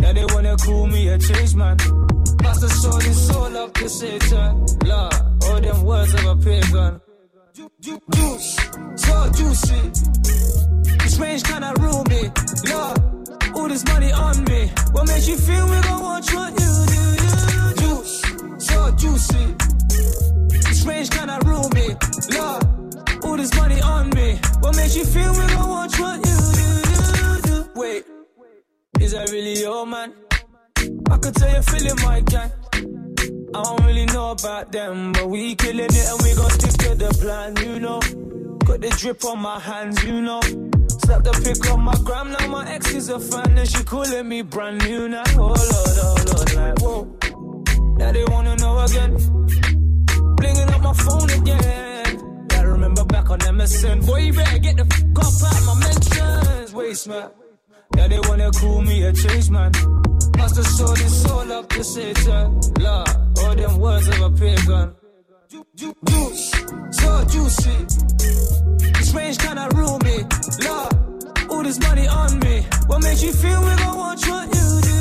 [0.00, 1.76] Now they wanna call me a chase man.
[2.38, 4.66] Pass the sword and soul up to Satan.
[4.84, 5.14] Lord,
[5.44, 7.00] all them words of a pagan.
[7.54, 8.56] Ju- ju- Juice,
[8.96, 9.80] so juicy.
[11.02, 11.72] This range kinda
[12.10, 12.22] me.
[12.70, 12.98] Lord,
[13.56, 14.70] all this money on me.
[14.92, 17.04] What makes you feel we gon' watch what you do?
[17.80, 18.14] Juice,
[18.58, 19.44] so juicy.
[20.68, 21.38] This range kinda
[21.74, 21.86] me.
[22.36, 22.81] Lord,
[23.32, 24.38] all this money on me.
[24.60, 26.66] What makes you feel we gon' watch what you do?
[27.18, 27.70] You do?
[27.74, 28.04] Wait.
[29.00, 30.12] Is that really your man?
[31.10, 32.52] I could tell you're feeling my gang.
[33.54, 36.94] I don't really know about them, but we killing it and we gon' stick to
[36.94, 38.00] the plan, you know.
[38.66, 40.40] Got the drip on my hands, you know.
[41.02, 44.28] Slap the pic on my gram, now my ex is a fan and she calling
[44.28, 45.22] me brand new now.
[45.36, 47.96] Oh lord, oh lord, like whoa.
[47.96, 49.16] Now they wanna know again.
[50.36, 52.01] Blinging up my phone again.
[53.12, 54.06] Back on MSN.
[54.06, 56.74] Boy, you better get the fuck up out my mentions.
[56.74, 57.30] Waste man.
[57.96, 59.70] Yeah, they wanna call me a chase man.
[60.38, 62.60] Must have sold his soul up to Satan.
[62.80, 63.08] Lord,
[63.42, 64.94] all them words of a pagan.
[65.50, 66.50] Ju- ju- Juice,
[66.90, 67.76] so juicy.
[68.96, 69.68] This range kinda
[70.04, 70.16] me,
[70.66, 72.66] Lord, all this money on me.
[72.86, 74.98] What makes you feel we gon' watch what you do?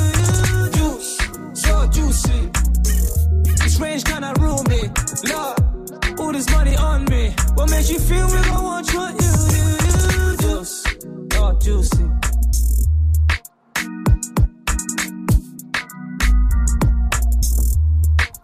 [0.76, 1.18] Juice,
[1.54, 2.50] so juicy.
[3.64, 4.34] This range kinda
[4.68, 4.80] me,
[5.32, 5.56] Lord,
[6.32, 7.34] all this money on me.
[7.54, 9.68] What makes you feel we gon' watch what you do?
[10.16, 10.84] You juice,
[11.32, 12.04] so juicy.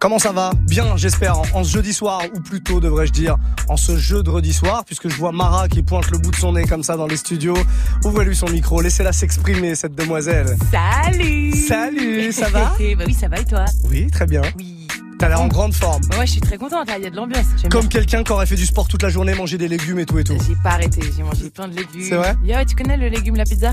[0.00, 0.52] Comment ça va?
[0.68, 3.36] Bien, j'espère, en, ce jeudi soir, ou plutôt devrais-je dire,
[3.68, 6.36] en ce jeu de redis soir, puisque je vois Mara qui pointe le bout de
[6.36, 7.56] son nez comme ça dans les studios.
[8.04, 10.56] Ouvrez-lui son micro, laissez-la s'exprimer, cette demoiselle.
[10.70, 12.76] Salut Salut, ça va?
[12.96, 13.64] Bah oui, ça va et toi?
[13.90, 14.42] Oui, très bien.
[14.56, 14.77] Oui.
[15.18, 16.00] T'as l'air en grande forme.
[16.16, 17.46] Ouais, je suis très contente, là, il y a de l'ambiance.
[17.70, 20.18] Comme quelqu'un qui aurait fait du sport toute la journée, manger des légumes et tout
[20.18, 20.36] et tout.
[20.46, 22.02] J'ai pas arrêté, j'ai mangé plein de légumes.
[22.08, 22.36] C'est vrai?
[22.44, 23.72] Ouais, tu connais le légume la pizza?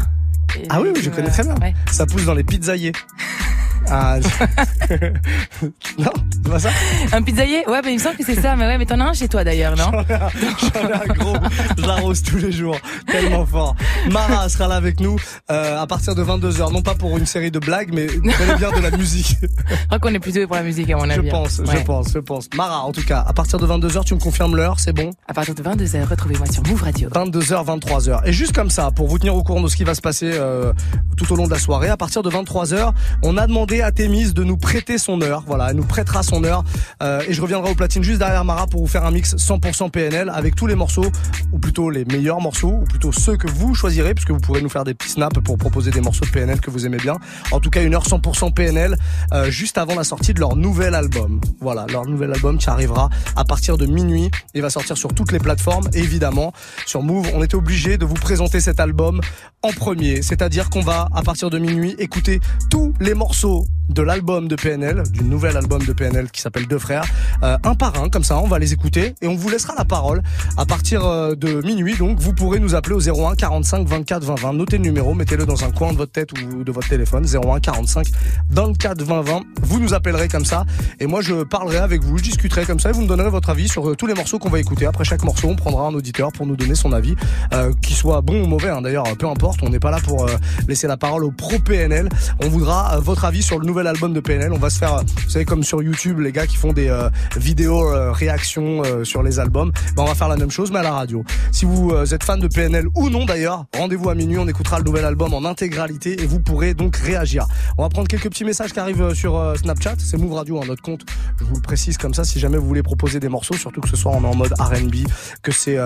[0.57, 1.55] Et Ah oui, je connais euh, très bien.
[1.61, 1.73] ouais.
[1.91, 2.93] Ça pousse dans les pizzaillers.
[3.89, 4.95] Ah, je-
[5.99, 6.11] non,
[6.43, 6.69] c'est pas ça
[7.11, 9.05] Un pizzaïer Ouais, bah, il me semble que c'est ça, mais ouais, mais t'en as
[9.05, 11.35] un chez toi d'ailleurs, non J'en ai un gros,
[11.77, 12.77] je l'arrose tous les jours,
[13.07, 13.75] tellement fort.
[14.11, 15.17] Mara sera là avec nous
[15.51, 18.71] euh, à partir de 22h, non pas pour une série de blagues, mais bel bien
[18.71, 19.37] de la musique.
[19.69, 21.29] Je crois qu'on est plutôt pour la musique, à mon Je avis.
[21.29, 21.31] hein.
[21.31, 22.49] pense, je pense, je pense.
[22.55, 25.11] Mara, en tout cas, à partir de 22h, tu me confirmes l'heure, c'est bon?
[25.27, 27.09] À partir de 22h, retrouvez-moi sur Move Radio.
[27.09, 28.21] 22h, 23h.
[28.25, 30.31] Et juste comme ça, pour vous tenir au courant de ce qui va se passer
[30.33, 30.73] euh,
[31.17, 32.91] tout au long de la soirée, à partir de 23h,
[33.23, 35.43] on a demandé à Thémis de nous prêter son heure.
[35.47, 36.63] Voilà, elle nous prêtera son heure.
[37.01, 39.89] Euh, et je reviendrai au platine juste derrière Mara pour vous faire un mix 100%
[39.89, 41.11] PNL avec tous les morceaux,
[41.51, 44.69] ou plutôt les meilleurs morceaux, ou plutôt ceux que vous choisirez, puisque vous pourrez nous
[44.69, 47.17] faire des petits snaps pour proposer des morceaux de PNL que vous aimez bien.
[47.51, 48.95] En tout cas, une heure 100% PNL,
[49.33, 51.41] euh, juste avant la sortie de leur nouvel album.
[51.59, 54.29] Voilà, leur nouvel album qui arrivera à partir de minuit.
[54.53, 56.53] Il va sortir sur toutes les plateformes, évidemment.
[56.85, 59.21] Sur Move, on était obligé de vous présenter cet album
[59.61, 60.21] en premier.
[60.21, 65.03] C'est-à-dire qu'on va, à partir de minuit, écouter tous les morceaux de l'album de PNL,
[65.11, 67.05] du nouvel album de PNL qui s'appelle Deux Frères,
[67.43, 69.85] euh, un par un, comme ça, on va les écouter et on vous laissera la
[69.85, 70.23] parole
[70.57, 71.95] à partir euh, de minuit.
[71.95, 74.53] Donc, vous pourrez nous appeler au 01 45 24 20 20.
[74.53, 77.25] Notez le numéro, mettez-le dans un coin de votre tête ou de votre téléphone.
[77.25, 78.07] 01 45
[78.49, 79.41] 24 20 20.
[79.61, 80.65] Vous nous appellerez comme ça
[80.99, 83.49] et moi je parlerai avec vous, je discuterai comme ça et vous me donnerez votre
[83.49, 84.87] avis sur euh, tous les morceaux qu'on va écouter.
[84.87, 87.15] Après chaque morceau, on prendra un auditeur pour nous donner son avis,
[87.53, 88.69] euh, qu'il soit bon ou mauvais.
[88.69, 88.81] hein.
[88.81, 90.25] D'ailleurs, peu importe, on n'est pas là pour
[90.67, 92.09] laisser la parole au pro PNL.
[92.43, 94.51] On voudra votre avis sur le nouvel album de PNL.
[94.53, 97.09] On va se faire, vous savez, comme sur YouTube, les gars qui font des euh,
[97.37, 99.71] vidéos euh, réactions euh, sur les albums.
[99.95, 101.23] Ben, on va faire la même chose, mais à la radio.
[101.51, 104.37] Si vous êtes fan de PNL ou non d'ailleurs, rendez-vous à minuit.
[104.37, 107.47] On écoutera le nouvel album en intégralité et vous pourrez donc réagir.
[107.77, 109.95] On va prendre quelques petits messages qui arrivent sur Snapchat.
[109.99, 111.05] C'est Move Radio, hein, notre compte.
[111.39, 113.89] Je vous le précise comme ça, si jamais vous voulez proposer des morceaux, surtout que
[113.89, 115.07] ce soir on est en mode R&B,
[115.41, 115.77] que c'est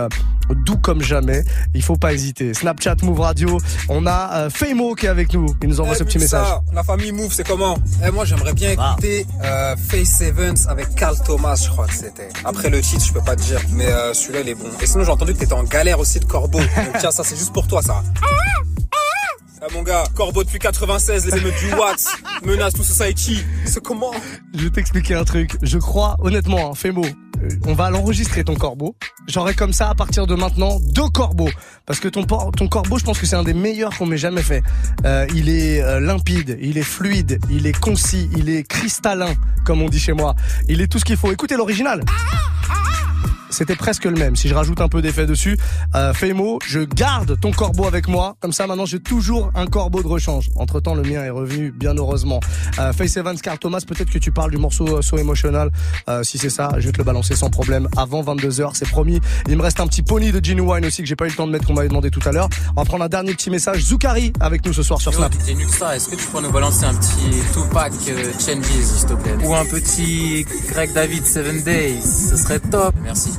[0.65, 1.43] doux comme jamais.
[1.73, 2.53] Il faut pas hésiter.
[2.53, 3.57] Snapchat, Move Radio.
[3.89, 5.47] On a Famo qui est avec nous.
[5.61, 6.47] Il nous envoie Eh, ce petit message.
[6.73, 11.17] La famille Move, c'est comment Eh, Moi, j'aimerais bien écouter euh, Face Evans avec Carl
[11.25, 12.29] Thomas, je crois que c'était.
[12.45, 14.69] Après le titre, je peux pas te dire, mais euh, celui-là, il est bon.
[14.81, 16.59] Et sinon, j'ai entendu que t'étais en galère aussi de corbeau.
[16.75, 18.01] Donc, tiens, ça, c'est juste pour toi, ça.
[19.61, 22.05] Eh, mon gars, corbeau depuis 96, les émeutes du Watts,
[22.45, 23.43] menace tout society.
[23.65, 24.11] C'est comment
[24.55, 25.57] Je vais t'expliquer un truc.
[25.61, 28.95] Je crois, honnêtement, hein, Femo, euh, on va l'enregistrer ton corbeau.
[29.27, 31.49] J'aurai comme ça, à partir de maintenant, deux corbeaux.
[31.85, 34.17] Parce que ton, por- ton corbeau, je pense que c'est un des meilleurs qu'on m'ait
[34.17, 34.63] jamais fait.
[35.05, 39.33] Euh, il est euh, limpide, il est fluide, il est concis, il est cristallin,
[39.65, 40.35] comme on dit chez moi.
[40.69, 41.31] Il est tout ce qu'il faut.
[41.33, 42.01] Écoutez l'original.
[43.49, 44.35] C'était presque le même.
[44.35, 45.57] Si je rajoute un peu d'effet dessus,
[45.95, 48.35] euh, Femo, je garde ton corbeau avec moi.
[48.39, 50.49] Comme ça, maintenant, j'ai toujours un corbeau de rechange.
[50.55, 52.39] Entre temps, le mien est revenu, bien heureusement.
[52.79, 55.71] Euh, Face Evans, Carl Thomas, peut-être que tu parles du morceau euh, So Emotional.
[56.09, 59.19] Euh, si c'est ça, je vais te le balancer sans problème avant 22h, c'est promis.
[59.47, 61.47] Il me reste un petit pony de Genuine aussi que j'ai pas eu le temps
[61.47, 62.49] de mettre qu'on m'avait demandé tout à l'heure.
[62.75, 63.81] On va prendre un dernier petit message.
[63.81, 65.33] Zoukari avec nous ce soir sur Yo, Snap.
[65.55, 69.35] Nuxa, est-ce que tu pourrais nous balancer un petit Tupac euh, Changes, s'il te plaît?
[69.43, 72.93] Ou un petit Greg David Seven Days, ce serait top.
[73.03, 73.38] Merci.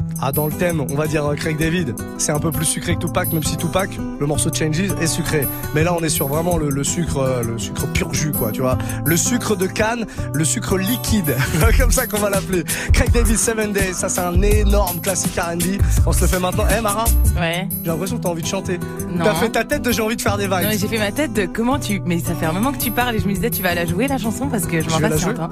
[0.23, 1.95] Ah, dans le thème, on va dire euh, Craig David.
[2.19, 5.47] C'est un peu plus sucré que Tupac, même si Tupac, le morceau Changes est sucré.
[5.73, 8.51] Mais là, on est sur vraiment le, le sucre, euh, le sucre pur jus, quoi,
[8.51, 8.77] tu vois.
[9.03, 11.35] Le sucre de canne, le sucre liquide.
[11.79, 12.63] Comme ça qu'on va l'appeler.
[12.93, 13.93] Craig David Seven Days.
[13.95, 15.81] Ça, c'est un énorme classique R&B.
[16.05, 16.65] On se le fait maintenant.
[16.77, 17.05] Eh, Mara?
[17.39, 17.67] Ouais.
[17.83, 18.79] J'ai l'impression que t'as envie de chanter.
[19.09, 19.25] Non.
[19.25, 20.79] T'as fait ta tête de j'ai envie de faire des Non, mais vibes.
[20.81, 21.99] j'ai fait ma tête de comment tu.
[22.05, 23.85] Mais ça fait un moment que tu parles et je me disais, tu vas la
[23.87, 25.49] jouer la chanson parce que je m'en hein.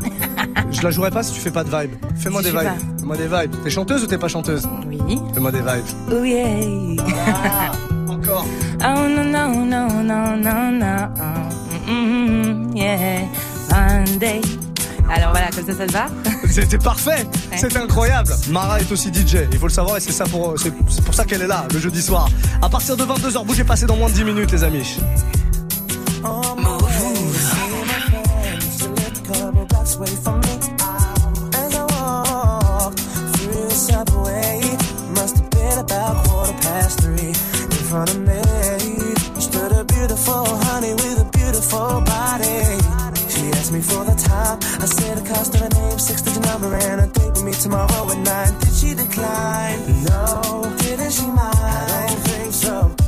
[0.72, 1.96] Je la jouerai pas si tu fais pas de vibes.
[2.18, 2.68] Fais-moi Si des vibes.
[2.68, 3.56] fais Fais-moi des vibes.
[3.64, 4.59] T'es chanteuse ou t'es pas chanteuse?
[4.88, 5.20] Oui.
[5.34, 6.12] Fais-moi des vibes.
[6.12, 7.72] Oh yeah.
[8.08, 8.46] Encore.
[8.82, 11.10] Oh no no no no no no.
[11.86, 13.26] Mm, mm, yeah.
[13.70, 14.42] Monday.
[15.12, 16.06] Alors voilà, comme ça, ça te va?
[16.50, 18.32] C'était parfait, c'était incroyable.
[18.50, 21.14] Mara est aussi DJ, il faut le savoir et c'est ça pour c'est c'est pour
[21.14, 22.28] ça qu'elle est là le jeudi soir.
[22.62, 24.98] À partir de 22h, bougez passé dans moins de 10 minutes les amis.
[43.80, 44.60] Me for the time.
[44.82, 47.54] I said the cost of her name, six digit number, and a date with me
[47.54, 48.60] tomorrow at nine.
[48.60, 49.80] Did she decline?
[50.04, 50.76] No.
[50.80, 51.56] Didn't she mind?
[51.56, 52.99] I don't think so.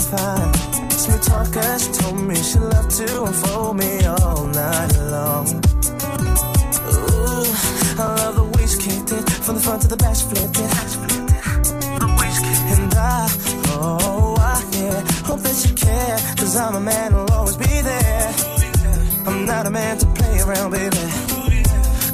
[0.00, 0.90] Fine.
[0.90, 5.46] Smooth talker, she told me she loved to unfold me all night long.
[6.92, 7.44] Ooh,
[8.00, 9.30] I love the way she kicked it.
[9.44, 10.70] From the front to the back, she flipped it.
[12.66, 13.28] And I,
[13.68, 16.18] oh, I, yeah, hope that you care.
[16.36, 18.34] Cause I'm a man who'll always be there.
[19.26, 21.33] I'm not a man to play around, baby.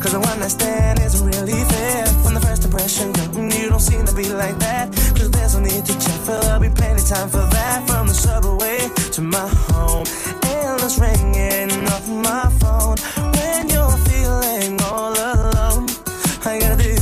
[0.00, 2.06] Cause the one I stand isn't really fair.
[2.24, 4.90] From the first impression, girl, you don't seem to be like that.
[5.16, 7.86] Cause there's no need to check, for there'll be plenty time for that.
[7.86, 10.06] From the subway to my home,
[10.42, 12.96] endless ringing off my phone.
[13.36, 15.84] When you're feeling all alone,
[16.46, 16.96] all you gotta do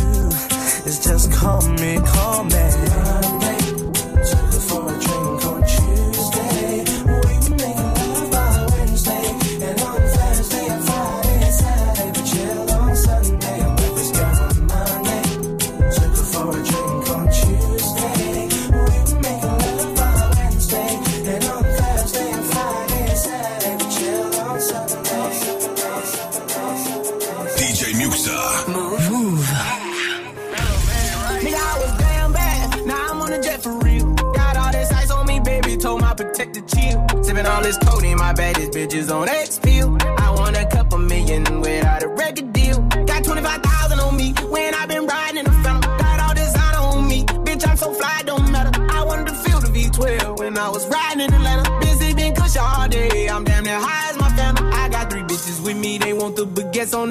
[0.89, 2.88] is just call me, call me.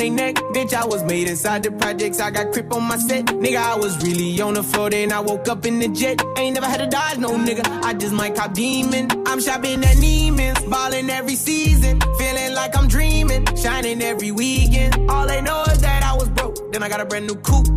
[0.02, 0.36] On neck.
[0.54, 3.26] Bitch, I was made inside the projects, I got crip on my set.
[3.26, 6.22] Nigga, I was really on the floor, then I woke up in the jet.
[6.38, 9.10] Ain't never had to dodge no nigga, I just might cop demon.
[9.28, 12.00] I'm shopping at Neiman's, ballin' every season.
[12.18, 15.10] Feeling like I'm dreaming, shining every weekend.
[15.10, 17.68] All they know is that I was broke, then I got a brand new coupe.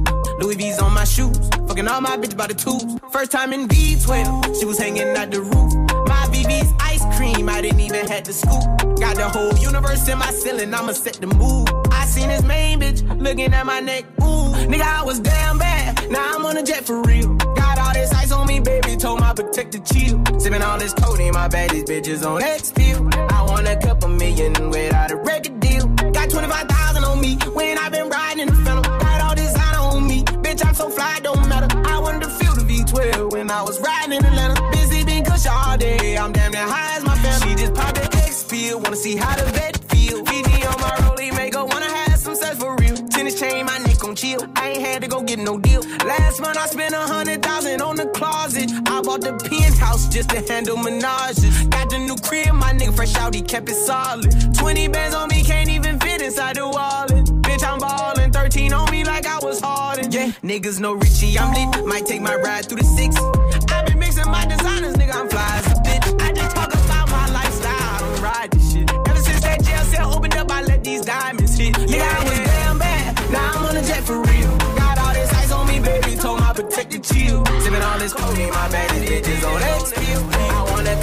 [0.40, 2.98] Louis V's on my shoes, fucking all my bitch by the tubes.
[3.12, 5.72] First time in V12, she was hanging out the roof.
[6.08, 8.64] My BB's ice cream, I didn't even have to scoop.
[8.98, 11.68] Got the whole universe in my ceiling, I'ma set the mood.
[12.00, 14.54] I seen this main bitch looking at my neck, ooh.
[14.72, 17.34] Nigga, I was damn bad, now I'm on a jet for real.
[17.34, 20.18] Got all this ice on me, baby, told my protector chill.
[20.38, 23.06] Sipping all this codeine, my baddest bitches on X pill.
[23.12, 25.86] I want a couple million without a record deal.
[26.16, 28.98] Got 25,000 on me when i been riding in the phantom.
[28.98, 31.68] Got all designer on me, bitch, I'm so fly, don't matter.
[31.86, 34.70] I wanted to feel the V12 when I was riding in Atlanta.
[34.72, 37.50] Busy been kush all day, I'm damn near high as my family.
[37.50, 39.69] She just popped the X pill, wanna see how the
[46.40, 48.70] Month I spent a hundred thousand on the closet.
[48.86, 51.68] I bought the penthouse just to handle menages.
[51.70, 54.32] Got the new crib, my nigga fresh out, he kept it solid.
[54.56, 57.26] 20 bands on me, can't even fit inside the wallet.
[57.44, 60.10] Bitch, I'm ballin', 13 on me like I was hardin'.
[60.12, 61.84] Yeah, niggas know Richie, I'm lit.
[61.86, 63.16] Might take my ride through the six.
[63.70, 66.22] i been mixing my designers, nigga, I'm fly as a bitch.
[66.22, 68.90] I just talk about my lifestyle, I don't ride this shit.
[68.90, 71.76] Ever since that jail cell opened up, I let these diamonds hit.
[71.86, 72.49] Yeah, I was
[76.70, 77.44] my protector chill.
[77.44, 80.22] Sippin' all this my baddest bitches on X pill.
[80.30, 80.96] I want yeah.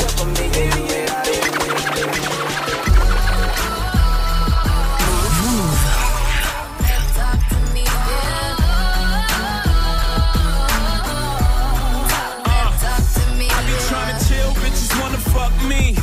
[13.50, 15.96] I be trying chill, bitches wanna fuck me.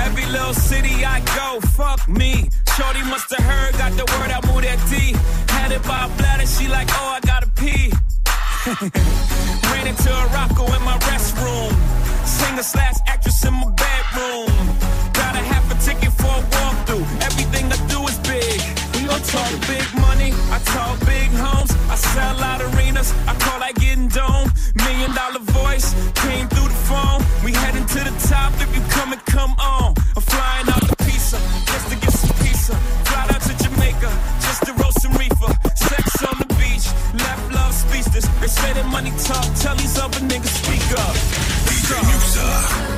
[0.00, 2.48] Every little city I go, fuck me.
[2.76, 5.14] Shorty must have heard, got the word, I moved that D.
[5.52, 7.92] Had it by a bladder, she like, oh, I gotta pee.
[8.64, 11.74] Ran into a rocko in my restroom.
[12.24, 14.54] Singer slash actress in my bedroom.
[15.12, 17.02] Got a half a ticket for a walkthrough.
[17.26, 18.62] Everything I do is big.
[18.94, 20.30] We gon' talk big money.
[20.54, 21.74] I talk big homes.
[21.90, 23.12] I sell out arenas.
[23.26, 24.52] I call that getting dome.
[24.76, 27.20] Million dollar voice came through the phone.
[27.44, 28.52] We heading to the top.
[28.62, 29.94] If you come and come on.
[38.74, 39.44] That money talk.
[39.56, 41.16] Tell these other niggas speak up.
[41.16, 42.91] Speak up.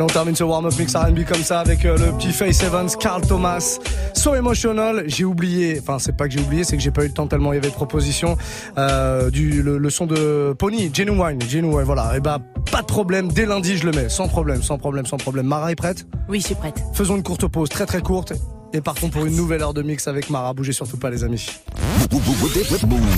[0.00, 2.88] Allez, on termine ce warm-up mix R&B comme ça avec euh, le petit Face Evans,
[2.98, 3.78] Carl Thomas,
[4.14, 5.04] So Emotional.
[5.06, 7.26] J'ai oublié, enfin c'est pas que j'ai oublié, c'est que j'ai pas eu le temps
[7.26, 8.38] tellement il y avait de propositions.
[8.78, 12.16] Euh, du le, le son de Pony, Genuine, Genuine, voilà.
[12.16, 12.38] Et bah
[12.72, 15.44] pas de problème, dès lundi je le mets, sans problème, sans problème, sans problème.
[15.44, 16.06] Mara est prête?
[16.30, 16.82] Oui, je suis prête.
[16.94, 18.32] Faisons une courte pause, très très courte,
[18.72, 20.54] et partons pour une nouvelle heure de mix avec Mara.
[20.54, 21.46] Bougez surtout pas les amis.